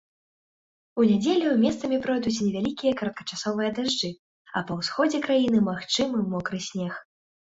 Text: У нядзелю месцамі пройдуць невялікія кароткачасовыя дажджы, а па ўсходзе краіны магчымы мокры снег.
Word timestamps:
У 1.01 1.03
нядзелю 1.09 1.49
месцамі 1.65 1.97
пройдуць 2.05 2.33
невялікія 2.45 2.93
кароткачасовыя 3.01 3.69
дажджы, 3.79 4.09
а 4.57 4.63
па 4.69 4.77
ўсходзе 4.81 5.17
краіны 5.29 5.59
магчымы 5.71 6.25
мокры 6.33 6.59
снег. 6.69 6.93